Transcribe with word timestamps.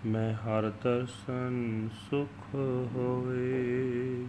ਮੈਂ 0.07 0.33
ਹਰ 0.33 0.71
ਦਰਸ਼ਨ 0.83 1.89
ਸੁਖ 2.09 2.55
ਹੋਵੇ। 2.95 4.25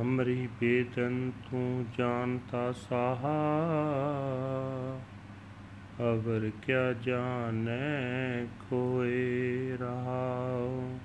ਹਮਰੀ 0.00 0.48
ਬੇਦਨ 0.60 1.30
ਤੂੰ 1.30 1.86
ਜਾਣਤਾ 1.98 2.72
ਸਾਹਾ। 2.72 3.40
ਅਵਰ 6.00 6.50
ਕਿਆ 6.62 6.92
ਜਾਣੈ 6.92 8.44
ਕੋਏ 8.44 9.76
ਰਹਾਉ। 9.80 10.98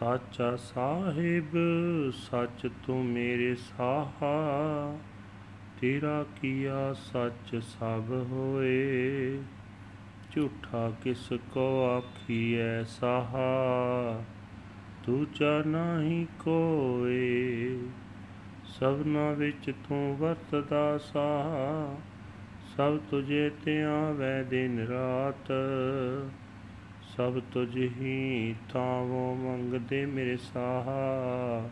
ਸਾਚਾ 0.00 0.56
ਸਾਹਿਬ, 0.56 1.56
ਸੱਚ 2.12 2.68
ਤੂੰ 2.86 3.04
ਮੇਰੇ 3.04 3.54
ਸਾਹਾ। 3.54 4.98
ਤੇਰਾ 5.80 6.24
ਕੀਆ 6.42 6.92
ਸੱਚ 6.92 7.56
ਸਭ 7.56 8.04
ਹੋਏ। 8.10 9.38
ਝੂਠਾ 10.30 10.92
ਕਿਸ 11.04 11.32
ਕੋ 11.54 11.84
ਆਖੀਐ 11.96 12.84
ਸਾਹਾ। 12.84 14.24
ਦੂਜਾ 15.06 15.62
ਨਹੀਂ 15.66 16.26
ਕੋਏ। 16.26 17.78
ਸਭਨਾ 18.64 19.32
ਵਿੱਚ 19.32 19.70
ਤੂੰ 19.70 20.16
ਵਰਤਦਾ 20.16 20.98
ਸਾਹਾ। 20.98 21.96
ਸਭ 22.76 22.98
ਤੁਝੇ 23.10 23.50
ਤੇ 23.64 23.82
ਆਵੈ 23.82 24.42
ਦਿਨ 24.42 24.78
ਰਾਤ। 24.78 25.52
ਸਭ 27.16 27.42
ਤੁਝ 27.52 27.76
ਹੀ 27.76 28.54
ਤਾਵੋ 28.72 29.34
ਮੰਗਦੇ 29.34 30.06
ਮੇਰੇ 30.06 30.36
ਸਾਹਾ। 30.36 31.70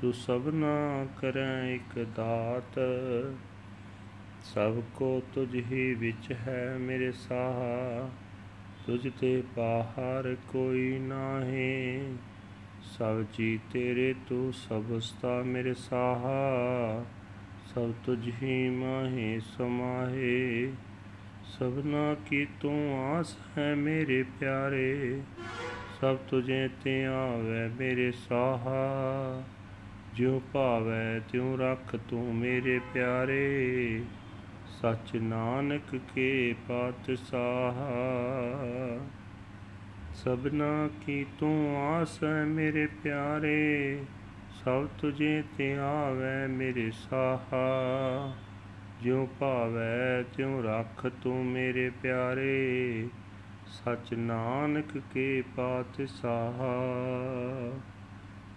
ਤੂੰ 0.00 0.12
ਸਭਨਾ 0.12 1.06
ਕਰੈ 1.20 1.70
ਇਕ 1.74 2.06
ਦਾਤ। 2.16 2.80
ਸਭ 4.42 4.80
ਕੋ 4.94 5.22
ਤੁਝ 5.34 5.54
ਹੀ 5.54 5.94
ਵਿੱਚ 5.94 6.32
ਹੈ 6.32 6.76
ਮੇਰੇ 6.80 7.12
ਸਾਹਾ। 7.12 8.10
ਤੁਝ 8.86 9.08
ਤੇ 9.20 9.42
ਬਾਹਰ 9.56 10.36
ਕੋਈ 10.48 10.98
ਨਾਹੀ। 10.98 12.16
ਸਭ 12.82 13.24
ਜੀ 13.34 13.60
ਤੇਰੇ 13.72 14.14
ਤੂੰ 14.28 14.52
ਸਭਸਤਾ 14.52 15.42
ਮੇਰੇ 15.42 15.74
ਸਾਹਾ। 15.74 17.04
ਸਭ 17.74 17.92
ਤੁਝ 18.04 18.30
ਹੀ 18.42 18.68
ਮਾਹੇ 18.68 19.40
ਸਮਾਹੇ, 19.40 20.72
ਸਭਨਾ 21.44 22.16
ਕੀ 22.28 22.46
ਤੂੰ 22.60 23.04
ਆਸ 23.04 23.36
ਹੈ 23.58 23.74
ਮੇਰੇ 23.74 24.24
ਪਿਆਰੇ, 24.40 25.22
ਸਭ 26.00 26.16
ਤੁਝੇ 26.16 26.68
ਤੇ 26.84 27.06
ਆਵੇ 27.06 27.68
ਮੇਰੇ 27.68 28.12
ਸਾਹਾ। 28.12 29.42
ਜਿਉ 30.14 30.40
ਭਾਵੈ 30.52 31.20
ਤਿਉ 31.32 31.56
ਰੱਖ 31.56 31.96
ਤੂੰ 31.96 32.34
ਮੇਰੇ 32.34 32.80
ਪਿਆਰੇ, 32.94 34.02
ਸਚ 34.82 35.16
ਨਾਨਕ 35.16 36.00
ਕੇ 36.14 36.54
ਪਾਤਸ਼ਾਹ। 36.68 37.78
ਸਭਨਾ 40.14 40.88
ਕੀ 41.06 41.26
ਤੂੰ 41.38 41.76
ਆਸ 41.76 42.24
ਹੈ 42.24 42.44
ਮੇਰੇ 42.44 42.86
ਪਿਆਰੇ 42.86 43.98
ਸਭ 44.64 44.88
ਤੁਝੇ 44.98 45.42
ਤੇ 45.58 45.78
ਆਵੈ 45.78 46.46
ਮੇਰੇ 46.48 46.90
ਸਾਹਾ। 46.90 48.34
ਜਿਉ 49.02 49.26
ਭਾਵੈ, 49.40 50.22
ਤਿਉ 50.22 50.62
ਰੱਖ 50.62 51.06
ਤੂੰ 51.22 51.46
ਮੇਰੇ 51.46 51.90
ਪਿਆਰੇ। 52.02 53.08
ਸਚ 53.66 54.14
ਨਾਨਕ 54.14 54.98
ਕੇ 55.14 55.42
ਪਾਤਸ਼ਾਹ 55.56 56.52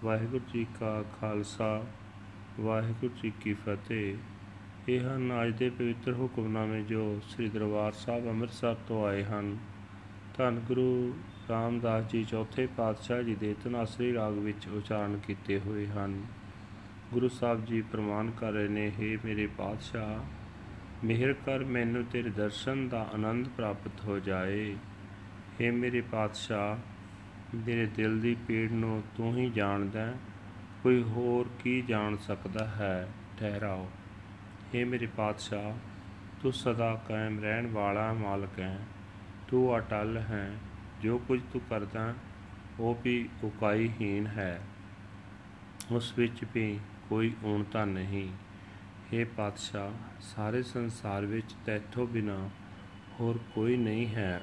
ਵਾਹਿਗੁਰੂ 0.05 0.45
ਜੀ 0.53 0.67
ਕਾ 0.79 1.03
ਖਾਲਸਾ, 1.21 1.85
ਵਾਹਿਗੁਰੂ 2.59 3.13
ਜੀ 3.23 3.31
ਕੀ 3.41 3.53
ਫਤਿਹ। 3.53 4.17
ਇਹ 4.89 4.99
ਹਨ 4.99 5.43
ਅੱਜ 5.43 5.53
ਦੇ 5.53 5.69
ਪਵਿੱਤਰ 5.69 6.13
ਹੁਕਮਨਾਮੇ 6.13 6.81
ਜੋ 6.81 7.19
ਸ੍ਰੀ 7.29 7.49
ਦਰਬਾਰ 7.49 7.91
ਸਾਹਿਬ 7.91 8.27
ਅੰਮ੍ਰਿਤਸਰ 8.27 8.75
ਤੋਂ 8.87 9.05
ਆਏ 9.07 9.23
ਹਨ। 9.23 9.57
ਧੰਨ 10.38 10.58
ਗੁਰੂ 10.58 11.14
ਰਾਮਦਾਸ 11.50 12.04
ਜੀ 12.04 12.22
ਚੌਥੇ 12.24 12.66
ਪਾਤਸ਼ਾਹ 12.66 13.22
ਜੀ 13.22 13.34
ਦੇ 13.34 13.54
ਤਨਾਸਰੀ 13.64 14.12
ਰਾਗ 14.14 14.38
ਵਿੱਚ 14.38 14.66
ਉਚਾਰਨ 14.68 15.16
ਕੀਤੇ 15.18 15.58
ਹੋਏ 15.60 15.86
ਹਨ 15.86 16.20
ਗੁਰੂ 17.12 17.28
ਸਾਹਿਬ 17.28 17.64
ਜੀ 17.64 17.80
ਪ੍ਰਮਾਨ 17.82 18.30
ਕਰ 18.30 18.52
ਰਹੇ 18.52 18.68
ਨੇ 18.68 18.90
हे 18.90 19.16
ਮੇਰੇ 19.24 19.46
ਪਾਤਸ਼ਾਹ 19.56 21.04
ਮਿਹਰ 21.04 21.32
ਕਰ 21.46 21.64
ਮੈਨੂੰ 21.66 22.04
ਤੇਰੇ 22.04 22.30
ਦਰਸ਼ਨ 22.30 22.88
ਦਾ 22.88 23.00
ਆਨੰਦ 23.14 23.48
ਪ੍ਰਾਪਤ 23.48 24.04
ਹੋ 24.04 24.18
ਜਾਏ 24.18 24.74
हे 25.56 25.72
ਮੇਰੇ 25.74 26.00
ਪਾਤਸ਼ਾਹ 26.10 27.56
ਮੇਰੇ 27.56 27.86
ਦਿਲ 27.86 28.20
ਦੀ 28.20 28.34
ਪੀੜ 28.48 28.70
ਨੂੰ 28.72 29.02
ਤੂੰ 29.16 29.36
ਹੀ 29.36 29.48
ਜਾਣਦਾ 29.50 30.12
ਕੋਈ 30.82 31.02
ਹੋਰ 31.06 31.48
ਕੀ 31.64 31.80
ਜਾਣ 31.82 32.16
ਸਕਦਾ 32.16 32.66
ਹੈ 32.70 33.08
ਠਹਿਰਾਓ 33.38 33.86
हे 34.74 34.86
ਮੇਰੇ 34.86 35.06
ਪਾਤਸ਼ਾਹ 35.16 35.72
ਤੂੰ 36.42 36.52
ਸਦਾ 36.52 36.94
ਕਾਇਮ 37.08 37.40
ਰਹਿਣ 37.40 37.66
ਵਾਲਾ 37.66 38.12
ਮਾਲਕ 38.12 38.58
ਹੈ 38.58 38.78
ਤੂੰ 39.47 39.77
ਅਟਲ 39.77 40.17
ਹੈ, 40.17 40.57
ਜੋ 41.01 41.17
ਕੁਝ 41.17 41.41
ਤੂੰ 41.53 41.61
ਕਰਦਾ, 41.69 42.13
ਉਹ 42.79 42.99
ਵੀ 43.03 43.29
ਉਕਾਈਹੀਨ 43.43 44.27
ਹੈ। 44.27 44.61
ਉਸ 45.91 46.17
ਵਿੱਚ 46.17 46.45
ਵੀ 46.53 46.79
ਕੋਈ 47.09 47.35
ਊਣਤਾ 47.45 47.85
ਨਹੀਂ। 47.85 48.29
हे 49.13 49.29
ਪਾਤਸ਼ਾਹ, 49.37 49.91
ਸਾਰੇ 50.21 50.63
ਸੰਸਾਰ 50.63 51.25
ਵਿੱਚ 51.25 51.55
ਤੈਥੋਂ 51.65 52.07
ਬਿਨਾ 52.07 52.49
ਹੋਰ 53.19 53.39
ਕੋਈ 53.55 53.77
ਨਹੀਂ 53.77 54.07
ਹੈ। 54.07 54.41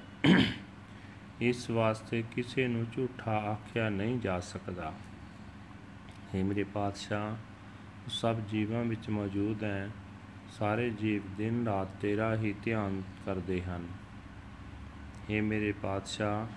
ਇਸ 1.41 1.71
ਵਾਸਤੇ 1.71 2.23
ਕਿਸੇ 2.23 2.69
ਨੂੰ 2.69 2.87
ਝੂਠਾ 2.93 3.33
ਆਖਿਆ 3.33 3.89
ਨਹੀਂ 3.89 4.21
ਜਾ 4.21 4.41
ਸਕਦਾ। 4.41 4.95
हे 6.35 6.45
ਮੇਰੇ 6.45 6.65
ਪਾਤਸ਼ਾਹ 6.65 7.37
ਸਭ 8.09 8.41
ਜੀਵਾਂ 8.41 8.85
ਵਿੱਚ 8.85 9.11
ਮੌਜੂਦ 9.11 9.65
ਹੈ। 9.65 9.91
ਸਾਰੇ 10.51 10.91
ਜੀਵ 10.91 11.23
ਦਿਨ 11.37 11.65
ਰਾਤ 11.65 11.89
ਤੇਰਾ 12.01 12.37
ਹੀ 12.37 12.55
ਧਿਆਨ 12.65 13.03
ਕਰਦੇ 13.27 13.63
ਹਨ। 13.63 14.02
हे 15.32 15.42
ਮੇਰੇ 15.44 15.72
ਪਾਤਸ਼ਾਹ 15.72 16.48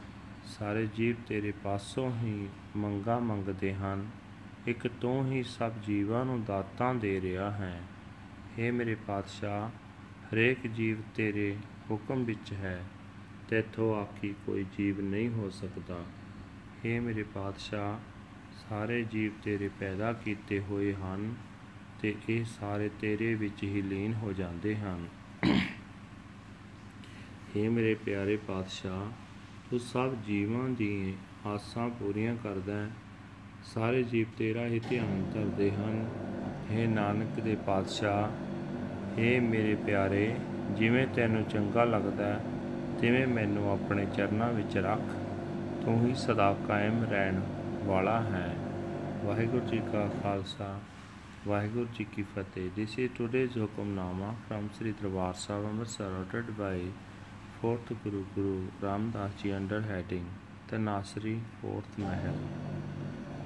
ਸਾਰੇ 0.48 0.86
ਜੀਵ 0.96 1.16
ਤੇਰੇ 1.28 1.52
ਪਾਸੋਂ 1.62 2.10
ਹੀ 2.14 2.48
ਮੰਗਾ 2.76 3.18
ਮੰਗਦੇ 3.18 3.72
ਹਨ 3.74 4.06
ਇੱਕ 4.66 4.86
ਤੂੰ 5.00 5.24
ਹੀ 5.26 5.42
ਸਭ 5.42 5.80
ਜੀਵਾਂ 5.86 6.24
ਨੂੰ 6.24 6.42
ਦਾਤਾਂ 6.44 6.94
ਦੇ 6.94 7.20
ਰਿਹਾ 7.20 7.50
ਹੈ 7.50 7.80
हे 8.56 8.72
ਮੇਰੇ 8.72 8.94
ਪਾਤਸ਼ਾਹ 9.06 9.68
ਹਰੇਕ 10.32 10.66
ਜੀਵ 10.66 11.02
ਤੇਰੇ 11.14 11.56
ਹੁਕਮ 11.90 12.24
ਵਿੱਚ 12.24 12.52
ਹੈ 12.52 12.80
ਤੇਥੋਂ 13.48 13.94
ਆਖੀ 13.96 14.34
ਕੋਈ 14.46 14.64
ਜੀਵ 14.78 15.00
ਨਹੀਂ 15.00 15.28
ਹੋ 15.30 15.50
ਸਕਦਾ 15.50 16.04
हे 16.84 17.00
ਮੇਰੇ 17.02 17.22
ਪਾਤਸ਼ਾਹ 17.34 17.98
ਸਾਰੇ 18.60 19.02
ਜੀਵ 19.04 19.32
ਤੇਰੇ 19.44 19.68
ਪੈਦਾ 19.80 20.12
ਕੀਤੇ 20.24 20.60
ਹੋਏ 20.60 20.92
ਹਨ 20.94 21.34
ਤੇ 22.02 22.14
ਇਹ 22.28 22.44
ਸਾਰੇ 22.50 22.88
ਤੇਰੇ 23.00 23.34
ਵਿੱਚ 23.34 23.62
ਹੀ 23.62 23.82
ਲੀਨ 23.82 24.14
ਹੋ 24.14 24.32
ਜਾਂਦੇ 24.32 24.76
ਹਨ 24.76 25.06
हे 27.55 27.71
ਮੇਰੇ 27.71 27.95
ਪਿਆਰੇ 27.95 28.37
ਪਾਤਸ਼ਾਹ, 28.37 29.11
ਤੂੰ 29.69 29.79
ਸਭ 29.79 30.13
ਜੀਵਾਂ 30.27 30.69
ਦੀ 30.69 31.15
ਆਸਾਂ 31.45 31.89
ਪੂਰੀਆਂ 31.89 32.35
ਕਰਦਾ 32.43 32.73
ਹੈ। 32.73 32.89
ਸਾਰੇ 33.63 34.03
ਜੀਵ 34.03 34.27
ਤੇਰਾ 34.37 34.65
ਹੀ 34.65 34.81
ਧਿਆਨ 34.89 35.31
ਧਰਦੇ 35.33 35.71
ਹਨ। 35.71 36.09
हे 36.69 36.89
ਨਾਨਕ 36.89 37.39
ਦੇ 37.39 37.55
ਪਾਤਸ਼ਾਹ 37.55 38.27
हे 39.15 39.41
ਮੇਰੇ 39.41 39.75
ਪਿਆਰੇ, 39.75 40.35
ਜਿਵੇਂ 40.77 41.07
ਤੈਨੂੰ 41.07 41.43
ਚੰਗਾ 41.43 41.83
ਲੱਗਦਾ 41.83 42.25
ਹੈ, 42.25 42.43
ਤਿਵੇਂ 43.01 43.27
ਮੈਨੂੰ 43.27 43.71
ਆਪਣੇ 43.71 44.05
ਚਰਨਾਂ 44.05 44.53
ਵਿੱਚ 44.53 44.77
ਰੱਖ। 44.77 45.15
ਤੂੰ 45.85 46.07
ਹੀ 46.07 46.15
ਸਦਾ 46.15 46.57
ਕਾਇਮ 46.67 47.03
ਰਹਿਣ 47.03 47.41
ਵਾਲਾ 47.83 48.21
ਹੈ। 48.21 48.55
ਵਾਹਿਗੁਰੂ 49.25 49.65
ਜੀ 49.65 49.81
ਕਾ 49.93 50.09
ਖਾਲਸਾ, 50.23 50.79
ਵਾਹਿਗੁਰੂ 51.47 51.85
ਜੀ 51.95 52.03
ਕੀ 52.03 52.23
ਫਤਿਹ। 52.23 52.69
This 52.75 52.99
is 52.99 53.11
today's 53.17 53.57
Hukamnama 53.57 54.35
from 54.49 54.73
Sri 54.73 54.91
Darbar 54.91 55.33
Sahib 55.33 55.69
Amritsar 55.69 56.03
rotted 56.03 56.51
by 56.51 56.91
fourth 57.65 57.91
Guru 58.03 58.23
Guru 58.35 58.57
Ramdas 58.79 59.31
Ji 59.41 59.51
under 59.51 59.77
heading 59.81 60.25
Tanasri 60.71 61.31
fourth 61.59 61.93
Mahal. 62.01 62.35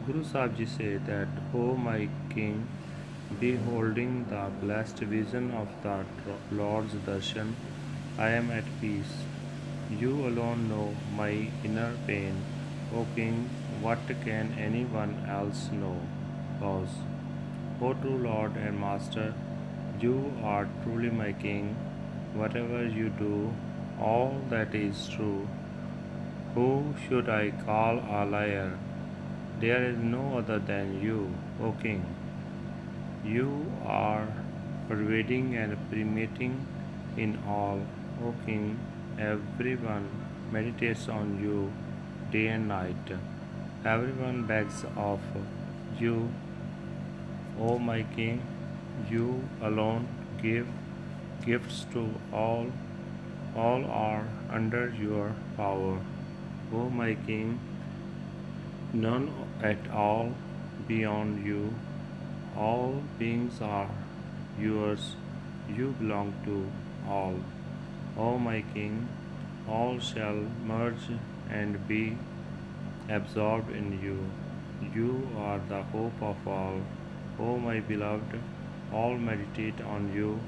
Guru 0.06 0.24
Sahib 0.32 0.58
Ji 0.58 0.66
said 0.66 1.06
that, 1.06 1.30
O 1.60 1.68
my 1.84 2.10
King, 2.30 2.58
beholding 3.40 4.26
the 4.32 4.42
blessed 4.64 4.98
vision 5.14 5.46
of 5.60 5.70
the 5.84 5.94
Lord's 6.52 6.96
darshan, 7.06 7.54
I 8.18 8.28
am 8.40 8.52
at 8.58 8.66
peace. 8.82 9.14
You 10.02 10.12
alone 10.32 10.68
know 10.74 10.90
my 11.22 11.30
inner 11.70 11.94
pain. 12.06 12.44
O 12.94 13.06
King, 13.16 13.40
what 13.80 14.00
can 14.26 14.54
anyone 14.68 15.16
else 15.38 15.64
know? 15.72 15.96
Pause. 16.60 17.00
O 17.82 17.94
true 17.94 18.20
Lord 18.28 18.58
and 18.58 18.82
Master, 18.82 19.34
you 20.02 20.20
are 20.44 20.68
truly 20.84 21.10
my 21.24 21.32
King. 21.48 21.74
Whatever 22.44 22.86
you 23.00 23.10
do, 23.24 23.34
all 24.00 24.42
that 24.50 24.74
is 24.74 25.08
true. 25.10 25.48
Who 26.56 26.96
should 27.08 27.30
I 27.30 27.52
call 27.66 28.00
a 28.00 28.26
liar? 28.26 28.78
There 29.60 29.84
is 29.84 29.98
no 29.98 30.38
other 30.38 30.60
than 30.60 31.02
you, 31.02 31.34
O 31.62 31.74
King. 31.82 32.06
You 33.26 33.72
are 33.86 34.28
pervading 34.88 35.56
and 35.56 35.78
permeating 35.90 36.66
in 37.18 37.38
all, 37.48 37.82
O 38.24 38.34
King. 38.46 38.80
Everyone 39.20 40.10
meditates 40.52 41.08
on 41.10 41.40
you 41.44 41.72
day 42.32 42.48
and 42.48 42.68
night. 42.68 43.12
Everyone 43.86 44.46
begs 44.46 44.86
of 44.96 45.20
you, 46.00 46.30
O 47.60 47.78
my 47.78 48.04
King, 48.16 48.42
you 49.10 49.44
alone 49.62 50.08
give 50.42 50.68
gifts 51.46 51.86
to 51.94 52.10
all, 52.34 52.68
all 53.56 53.86
are 53.86 54.28
under 54.50 54.90
your 54.90 55.34
power. 55.58 56.00
O 56.74 56.90
my 56.90 57.16
King, 57.26 57.60
none 58.94 59.32
at 59.62 59.90
all 59.92 60.34
beyond 60.88 61.46
you, 61.46 61.74
all 62.58 63.02
beings 63.18 63.62
are 63.62 63.90
yours, 64.60 65.16
you 65.68 65.96
belong 66.00 66.34
to 66.46 66.72
all. 67.08 67.36
O 68.18 68.38
my 68.38 68.64
King, 68.74 69.08
all 69.68 70.00
shall 70.00 70.46
merge 70.66 71.10
and 71.50 71.88
be 71.88 72.18
absorbed 73.10 73.72
in 73.72 74.00
you. 74.02 74.18
You 74.94 75.28
are 75.38 75.60
the 75.70 75.84
hope 75.84 76.22
of 76.22 76.48
all. 76.48 76.82
O 77.40 77.58
my 77.58 77.80
beloved, 77.80 78.40
all 78.94 79.18
meditate 79.18 79.82
on 79.82 80.14
you. 80.14 80.40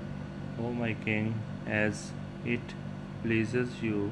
O 0.59 0.71
my 0.71 0.93
King, 0.93 1.35
as 1.65 2.11
it 2.45 2.73
pleases 3.23 3.69
you, 3.81 4.11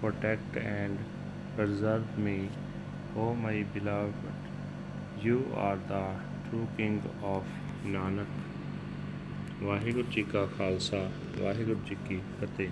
protect 0.00 0.56
and 0.56 0.98
preserve 1.56 2.18
me. 2.18 2.36
O 3.16 3.34
my 3.34 3.64
beloved, 3.74 4.14
you 5.22 5.38
are 5.56 5.78
the 5.88 6.04
true 6.46 6.68
King 6.76 7.02
of 7.24 7.42
Nanak. 7.86 8.40
Waheguru 9.62 10.10
ji 10.10 10.22
ਕਾ 10.22 10.44
ਖਾਲਸਾ 10.58 10.98
ਵਾਹਿਗੁਰੂ 11.40 11.80
ਜੀ 11.88 11.96
ਕੀ 12.08 12.18
ਫਤਿਹ 12.40 12.70